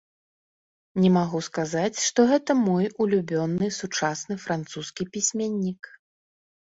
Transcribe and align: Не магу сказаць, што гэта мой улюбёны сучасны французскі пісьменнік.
Не 1.03 1.09
магу 1.17 1.41
сказаць, 1.47 1.97
што 2.07 2.19
гэта 2.33 2.51
мой 2.67 2.85
улюбёны 3.05 3.65
сучасны 3.79 4.35
французскі 4.47 5.03
пісьменнік. 5.19 5.81